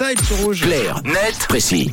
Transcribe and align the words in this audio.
style 0.00 0.24
sur 0.24 0.36
Rouge. 0.38 0.62
Clair, 0.62 1.02
net, 1.04 1.36
précis. 1.48 1.90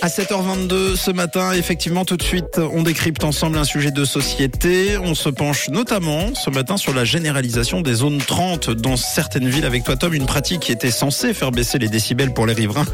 À 0.00 0.08
7h22 0.08 0.96
ce 0.96 1.12
matin, 1.12 1.52
effectivement, 1.52 2.04
tout 2.04 2.16
de 2.16 2.22
suite, 2.24 2.58
on 2.58 2.82
décrypte 2.82 3.22
ensemble 3.22 3.56
un 3.56 3.62
sujet 3.62 3.92
de 3.92 4.04
société. 4.04 4.98
On 4.98 5.14
se 5.14 5.28
penche 5.28 5.68
notamment 5.68 6.34
ce 6.34 6.50
matin 6.50 6.76
sur 6.76 6.92
la 6.92 7.04
généralisation 7.04 7.82
des 7.82 7.94
zones 7.94 8.18
30 8.18 8.70
dans 8.70 8.96
certaines 8.96 9.48
villes 9.48 9.64
avec 9.64 9.84
toi, 9.84 9.96
Tom. 9.96 10.12
Une 10.12 10.26
pratique 10.26 10.58
qui 10.58 10.72
était 10.72 10.90
censée 10.90 11.32
faire 11.32 11.52
baisser 11.52 11.78
les 11.78 11.86
décibels 11.86 12.34
pour 12.34 12.46
les 12.46 12.52
riverains, 12.52 12.86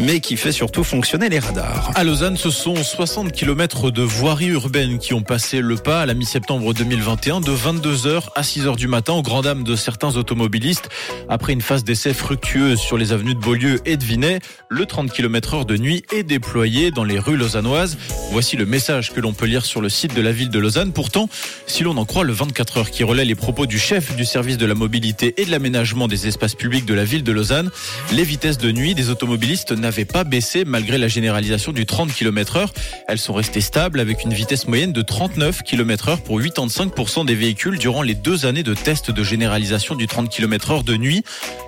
mais 0.00 0.18
qui 0.18 0.36
fait 0.36 0.50
surtout 0.50 0.82
fonctionner 0.82 1.28
les 1.28 1.38
radars. 1.38 1.92
À 1.94 2.02
Lausanne, 2.02 2.36
ce 2.36 2.50
sont 2.50 2.74
60 2.74 3.30
km 3.30 3.92
de 3.92 4.02
voiries 4.02 4.48
urbaines 4.48 4.98
qui 4.98 5.14
ont 5.14 5.22
passé 5.22 5.60
le 5.60 5.76
pas 5.76 6.02
à 6.02 6.06
la 6.06 6.14
mi-septembre 6.14 6.74
2021 6.74 7.40
de 7.40 7.52
22h 7.52 8.22
à 8.34 8.42
6h 8.42 8.74
du 8.74 8.88
matin 8.88 9.12
au 9.12 9.22
grand 9.22 9.42
dam 9.42 9.62
de 9.62 9.76
certains 9.76 10.16
automobilistes. 10.16 10.88
Après 11.28 11.52
une 11.52 11.62
phase 11.62 11.84
d'essai 11.84 12.12
fructueuse 12.14 12.80
sur 12.80 12.98
les 12.98 13.12
avenues 13.12 13.34
de 13.36 13.40
Beaulieu 13.40 13.80
et 13.88 13.96
de 13.96 14.04
Vinay, 14.04 14.40
le 14.68 14.84
30 14.84 15.10
km 15.10 15.54
heure 15.54 15.64
de 15.64 15.78
nuit 15.78 16.04
est 16.12 16.22
déployé 16.22 16.90
dans 16.90 17.04
les 17.04 17.18
rues 17.18 17.38
lausannoises. 17.38 17.96
Voici 18.32 18.56
le 18.56 18.66
message 18.66 19.14
que 19.14 19.20
l'on 19.20 19.32
peut 19.32 19.46
lire 19.46 19.64
sur 19.64 19.80
le 19.80 19.88
site 19.88 20.14
de 20.14 20.20
la 20.20 20.30
ville 20.30 20.50
de 20.50 20.58
Lausanne. 20.58 20.92
Pourtant, 20.92 21.30
si 21.66 21.84
l'on 21.84 21.96
en 21.96 22.04
croit 22.04 22.24
le 22.24 22.34
24 22.34 22.76
heures 22.76 22.90
qui 22.90 23.02
relaie 23.02 23.24
les 23.24 23.34
propos 23.34 23.64
du 23.64 23.78
chef 23.78 24.14
du 24.14 24.26
service 24.26 24.58
de 24.58 24.66
la 24.66 24.74
mobilité 24.74 25.34
et 25.38 25.46
de 25.46 25.50
l'aménagement 25.50 26.06
des 26.06 26.26
espaces 26.26 26.54
publics 26.54 26.84
de 26.84 26.92
la 26.92 27.04
ville 27.04 27.22
de 27.22 27.32
Lausanne, 27.32 27.70
les 28.12 28.24
vitesses 28.24 28.58
de 28.58 28.70
nuit 28.70 28.94
des 28.94 29.08
automobilistes 29.08 29.72
n'avaient 29.72 30.04
pas 30.04 30.24
baissé 30.24 30.66
malgré 30.66 30.98
la 30.98 31.08
généralisation 31.08 31.72
du 31.72 31.86
30 31.86 32.12
km 32.12 32.56
heure. 32.56 32.74
Elles 33.08 33.18
sont 33.18 33.32
restées 33.32 33.62
stables 33.62 34.00
avec 34.00 34.22
une 34.22 34.34
vitesse 34.34 34.68
moyenne 34.68 34.92
de 34.92 35.00
39 35.00 35.62
km 35.62 36.10
heure 36.10 36.20
pour 36.20 36.40
85% 36.42 37.24
des 37.24 37.34
véhicules 37.34 37.78
durant 37.78 38.02
les 38.02 38.14
deux 38.14 38.44
années 38.44 38.62
de 38.62 38.74
test 38.74 39.10
de 39.10 39.22
généralisation 39.22 39.94
du 39.94 40.06
30 40.06 40.28
km 40.28 40.72
heure 40.72 40.84
de 40.84 40.96
nuit. 40.96 41.22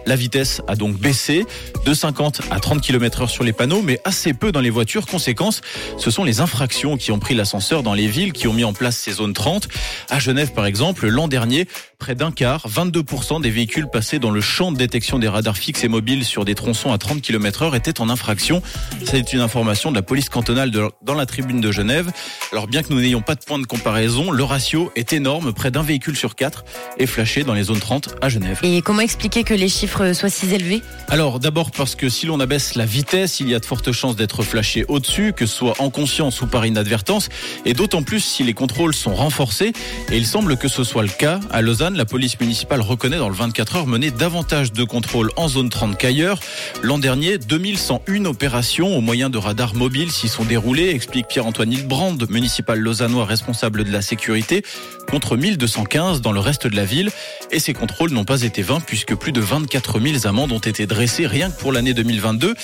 La 0.05 0.17
vitesse 0.17 0.61
a 0.69 0.77
donc 0.77 0.99
baissé 0.99 1.47
de 1.87 1.95
50 1.95 2.10
à 2.51 2.61
30 2.61 2.81
km 2.81 3.23
heure 3.23 3.31
sur 3.31 3.45
les 3.45 3.53
panneaux, 3.53 3.83
mais 3.83 4.01
assez 4.05 4.35
peu 4.35 4.53
dans 4.53 4.61
les 4.61 4.71
voitures. 4.71 5.07
Conséquence, 5.07 5.61
ce 5.97 6.11
sont 6.11 6.25
les 6.25 6.41
infractions 6.41 6.97
qui 6.97 7.13
ont 7.13 7.19
pris 7.19 7.35
l'ascenseur 7.35 7.83
dans 7.83 7.95
les 7.95 8.07
villes 8.07 8.33
qui 8.33 8.49
ont 8.49 8.53
mis 8.53 8.65
en 8.65 8.73
place 8.73 8.97
ces 8.97 9.13
zones 9.13 9.33
30. 9.33 9.69
À 10.09 10.19
Genève, 10.19 10.53
par 10.53 10.67
exemple, 10.67 11.07
l'an 11.09 11.29
dernier, 11.29 11.67
près 11.99 12.15
d'un 12.15 12.33
quart, 12.33 12.67
22% 12.69 13.41
des 13.41 13.51
véhicules 13.51 13.87
passés 13.89 14.19
dans 14.19 14.31
le 14.31 14.41
champ 14.41 14.73
de 14.73 14.77
détection 14.77 15.19
des 15.19 15.29
radars 15.29 15.57
fixes 15.57 15.85
et 15.85 15.89
mobiles 15.89 16.25
sur 16.25 16.45
des 16.45 16.55
tronçons 16.55 16.93
à 16.93 16.99
30 16.99 17.21
km 17.23 17.63
heure 17.63 17.77
étaient 17.77 18.01
en 18.01 18.09
infraction. 18.09 18.63
C'est 19.05 19.33
une 19.33 19.41
information 19.41 19.91
de 19.91 19.97
la 19.97 20.03
police 20.03 20.29
cantonale 20.29 20.71
de, 20.71 20.89
dans 21.03 21.15
la 21.15 21.27
tribune 21.27 21.61
de 21.61 21.71
Genève. 21.71 22.11
Alors 22.53 22.67
bien 22.67 22.83
que 22.83 22.93
nous 22.93 23.01
n'ayons 23.01 23.23
pas 23.23 23.35
de 23.35 23.45
point 23.45 23.59
de 23.59 23.67
comparaison, 23.67 24.31
le 24.31 24.45
ratio 24.45 24.91
est 24.97 25.13
énorme. 25.13 25.53
Près 25.53 25.71
d'un 25.71 25.83
véhicule 25.83 26.17
sur 26.17 26.35
quatre 26.35 26.65
est 26.99 27.07
flashé 27.07 27.45
dans 27.45 27.55
les 27.55 27.65
zones 27.65 27.79
30 27.79 28.17
à 28.21 28.29
Genève. 28.29 28.59
Et 28.63 28.83
comment 28.83 29.01
expliquer 29.01 29.45
que 29.45 29.55
les 29.55 29.69
chiffres 29.69 30.13
soient 30.13 30.31
si 30.31 30.53
élevés? 30.53 30.83
Alors 31.09 31.39
d'abord 31.39 31.71
parce 31.71 31.95
que 31.95 32.00
si 32.09 32.27
l'on 32.27 32.41
abaisse 32.41 32.75
la 32.75 32.87
vitesse, 32.87 33.41
il 33.41 33.49
y 33.49 33.55
a 33.55 33.61
de 33.61 33.67
fortes 33.67 33.93
chances 33.93 34.17
d'être 34.17 34.43
flashé 34.43 34.85
au-dessus, 34.89 35.33
que 35.33 35.47
ce 35.47 35.55
soit 35.55 35.75
en 35.81 35.91
conscience 35.91 36.41
ou 36.41 36.47
par 36.47 36.65
inadvertance, 36.67 37.29
et 37.65 37.75
d'autant 37.75 38.03
plus 38.03 38.21
si 38.21 38.43
les 38.43 38.55
contrôles 38.55 38.95
sont 38.95 39.15
renforcés. 39.15 39.73
Et 40.11 40.17
il 40.17 40.27
semble 40.27 40.57
que 40.57 40.69
ce 40.69 40.85
soit 40.85 41.03
le 41.03 41.09
cas 41.09 41.41
à 41.51 41.63
Lausanne. 41.63 41.97
La 41.97 42.05
police 42.05 42.39
municipale 42.41 42.81
reconnaît 42.81 43.19
dans 43.19 43.29
le 43.29 43.35
24 43.35 43.77
heures 43.77 43.87
mener 43.87 44.11
davantage 44.11 44.73
de 44.73 44.85
contrôles 44.85 45.31
en 45.37 45.49
zone 45.49 45.69
30 45.69 45.99
qu'ailleurs. 45.99 46.41
L'an 46.83 46.99
dernier, 46.99 47.39
2101 47.39 48.25
opérations 48.25 48.97
au 48.97 49.01
moyen 49.01 49.31
de 49.31 49.39
radars 49.39 49.75
mobiles 49.75 50.11
s'y 50.11 50.29
sont 50.29 50.45
déroulées, 50.45 50.91
explique 50.91 51.29
Pierre-Antoine 51.29 51.73
Hildebrand, 51.73 52.17
municipal 52.29 52.79
lausannois 52.79 53.25
responsable 53.25 53.85
de 53.85 53.93
la 53.93 54.03
sécurité, 54.03 54.63
contre 55.11 55.37
1215 55.37 56.21
dans 56.21 56.33
le 56.33 56.41
reste 56.41 56.67
de 56.67 56.77
la 56.77 56.85
ville. 56.85 57.11
Et 57.53 57.59
ces 57.59 57.73
contrôles 57.73 58.13
n'ont 58.13 58.25
pas 58.25 58.43
été 58.43 58.63
vains 58.63 58.81
puisque 58.81 59.15
plus 59.17 59.33
de 59.33 59.41
24 59.41 60.01
000 60.01 60.27
amendes 60.27 60.53
ont 60.53 60.59
été 60.59 60.87
dressées 60.87 61.27
rien 61.27 61.51
que 61.51 61.59
pour 61.59 61.73
l'année 61.73 61.95
2022. 61.95 62.55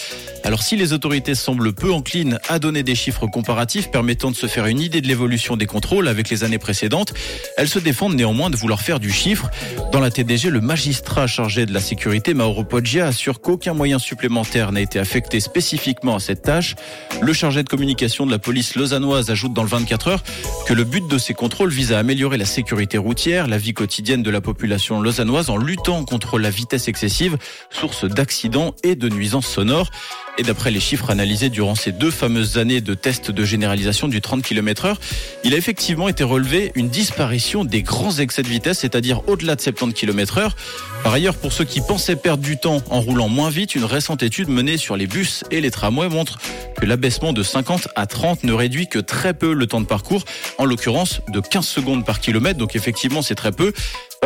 Alors 0.44 0.62
si 0.62 0.76
les 0.76 0.92
autorités 0.92 1.34
semblent 1.34 1.72
peu 1.72 1.92
enclines 1.92 2.38
à 2.48 2.60
donner 2.60 2.84
des 2.84 2.94
chiffres 2.94 3.26
comparatifs 3.26 3.90
permettant 3.90 4.30
de 4.30 4.36
se 4.36 4.46
faire 4.46 4.66
une 4.66 4.78
idée 4.78 5.00
de 5.00 5.08
l'évolution 5.08 5.56
des 5.56 5.66
contrôles 5.66 6.06
avec 6.06 6.30
les 6.30 6.44
années 6.44 6.58
précédentes, 6.58 7.14
elles 7.56 7.68
se 7.68 7.80
défendent 7.80 8.14
néanmoins 8.14 8.48
de 8.48 8.56
vouloir 8.56 8.80
faire 8.80 9.00
du 9.00 9.10
chiffre. 9.10 9.50
Dans 9.90 9.98
la 9.98 10.12
TDG, 10.12 10.50
le 10.50 10.60
magistrat 10.60 11.26
chargé 11.26 11.66
de 11.66 11.74
la 11.74 11.80
sécurité, 11.80 12.32
Mauro 12.32 12.62
Poggia, 12.62 13.06
assure 13.06 13.40
qu'aucun 13.40 13.74
moyen 13.74 13.98
supplémentaire 13.98 14.70
n'a 14.70 14.82
été 14.82 15.00
affecté 15.00 15.40
spécifiquement 15.40 16.14
à 16.14 16.20
cette 16.20 16.42
tâche. 16.42 16.76
Le 17.20 17.32
chargé 17.32 17.64
de 17.64 17.68
communication 17.68 18.24
de 18.24 18.30
la 18.30 18.38
police 18.38 18.76
lausannoise 18.76 19.30
ajoute 19.30 19.52
dans 19.52 19.64
le 19.64 19.68
24 19.68 20.08
heures 20.08 20.22
que 20.68 20.74
le 20.74 20.84
but 20.84 21.08
de 21.08 21.18
ces 21.18 21.34
contrôles 21.34 21.70
vise 21.70 21.92
à 21.92 21.98
améliorer 21.98 22.36
la 22.36 22.44
sécurité 22.44 22.98
routière, 22.98 23.48
la 23.48 23.58
vie 23.58 23.74
quotidienne 23.74 24.22
de 24.22 24.30
la 24.30 24.40
population 24.40 24.75
lausannoise 25.00 25.50
en 25.50 25.56
luttant 25.56 26.04
contre 26.04 26.38
la 26.38 26.50
vitesse 26.50 26.88
excessive, 26.88 27.36
source 27.70 28.04
d'accidents 28.04 28.74
et 28.82 28.94
de 28.94 29.08
nuisances 29.08 29.46
sonores. 29.46 29.90
Et 30.38 30.42
d'après 30.42 30.70
les 30.70 30.80
chiffres 30.80 31.10
analysés 31.10 31.48
durant 31.48 31.74
ces 31.74 31.92
deux 31.92 32.10
fameuses 32.10 32.58
années 32.58 32.82
de 32.82 32.92
tests 32.92 33.30
de 33.30 33.44
généralisation 33.44 34.06
du 34.06 34.20
30 34.20 34.42
km 34.42 34.84
heure, 34.84 35.00
il 35.44 35.54
a 35.54 35.56
effectivement 35.56 36.08
été 36.08 36.24
relevé 36.24 36.72
une 36.74 36.88
disparition 36.88 37.64
des 37.64 37.82
grands 37.82 38.12
excès 38.18 38.42
de 38.42 38.48
vitesse, 38.48 38.80
c'est-à-dire 38.80 39.26
au-delà 39.28 39.56
de 39.56 39.60
70 39.62 39.94
km 39.94 40.38
heure. 40.38 40.56
Par 41.02 41.14
ailleurs, 41.14 41.36
pour 41.36 41.52
ceux 41.52 41.64
qui 41.64 41.80
pensaient 41.80 42.16
perdre 42.16 42.42
du 42.42 42.58
temps 42.58 42.82
en 42.90 43.00
roulant 43.00 43.28
moins 43.28 43.48
vite, 43.48 43.74
une 43.74 43.84
récente 43.84 44.22
étude 44.22 44.48
menée 44.48 44.76
sur 44.76 44.96
les 44.96 45.06
bus 45.06 45.44
et 45.50 45.60
les 45.60 45.70
tramways 45.70 46.08
montre 46.08 46.38
que 46.78 46.84
l'abaissement 46.84 47.32
de 47.32 47.42
50 47.42 47.88
à 47.96 48.06
30 48.06 48.44
ne 48.44 48.52
réduit 48.52 48.88
que 48.88 48.98
très 48.98 49.32
peu 49.32 49.54
le 49.54 49.66
temps 49.66 49.80
de 49.80 49.86
parcours, 49.86 50.24
en 50.58 50.64
l'occurrence 50.64 51.20
de 51.28 51.40
15 51.40 51.66
secondes 51.66 52.04
par 52.04 52.20
kilomètre. 52.20 52.58
Donc 52.58 52.76
effectivement, 52.76 53.22
c'est 53.22 53.34
très 53.34 53.52
peu. 53.52 53.72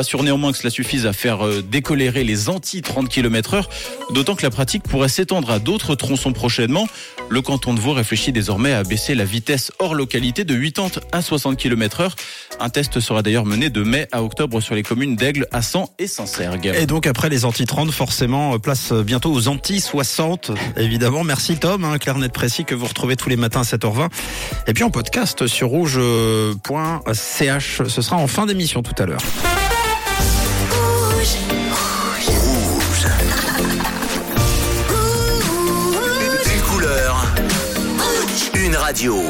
Pas 0.00 0.04
sûr 0.04 0.22
néanmoins 0.22 0.50
que 0.50 0.56
cela 0.56 0.70
suffise 0.70 1.04
à 1.04 1.12
faire 1.12 1.44
euh, 1.44 1.60
décolérer 1.60 2.24
les 2.24 2.48
anti-30 2.48 3.08
km 3.08 3.52
heure, 3.52 3.68
d'autant 4.14 4.34
que 4.34 4.42
la 4.42 4.48
pratique 4.48 4.82
pourrait 4.82 5.10
s'étendre 5.10 5.50
à 5.50 5.58
d'autres 5.58 5.94
tronçons 5.94 6.32
prochainement. 6.32 6.88
Le 7.28 7.42
canton 7.42 7.74
de 7.74 7.80
Vaud 7.80 7.92
réfléchit 7.92 8.32
désormais 8.32 8.72
à 8.72 8.82
baisser 8.82 9.14
la 9.14 9.26
vitesse 9.26 9.72
hors 9.78 9.94
localité 9.94 10.44
de 10.44 10.54
80 10.54 11.02
à 11.12 11.20
60 11.20 11.58
km 11.58 12.00
heure. 12.00 12.16
Un 12.60 12.70
test 12.70 12.98
sera 12.98 13.20
d'ailleurs 13.20 13.44
mené 13.44 13.68
de 13.68 13.82
mai 13.82 14.08
à 14.10 14.22
octobre 14.22 14.62
sur 14.62 14.74
les 14.74 14.82
communes 14.82 15.16
d'Aigle, 15.16 15.46
Assan 15.52 15.84
et 15.98 16.06
Saint-Sergue. 16.06 16.72
Et 16.74 16.86
donc 16.86 17.06
après 17.06 17.28
les 17.28 17.44
anti-30, 17.44 17.90
forcément, 17.90 18.54
euh, 18.54 18.58
place 18.58 18.94
bientôt 18.94 19.30
aux 19.30 19.48
anti-60. 19.48 20.56
Évidemment, 20.78 21.24
merci 21.24 21.58
Tom, 21.58 21.84
hein, 21.84 21.98
clair 21.98 22.16
net 22.16 22.32
précis 22.32 22.64
que 22.64 22.74
vous 22.74 22.86
retrouvez 22.86 23.16
tous 23.16 23.28
les 23.28 23.36
matins 23.36 23.60
à 23.60 23.64
7h20. 23.64 24.08
Et 24.66 24.72
puis 24.72 24.82
en 24.82 24.90
podcast 24.90 25.46
sur 25.46 25.68
rouge.ch. 25.68 26.62
Ce 27.86 28.00
sera 28.00 28.16
en 28.16 28.26
fin 28.28 28.46
d'émission 28.46 28.82
tout 28.82 28.94
à 28.96 29.04
l'heure. 29.04 29.20
Une 36.47 36.62
couleur. 36.62 37.26
Une 38.54 38.75
radio. 38.75 39.22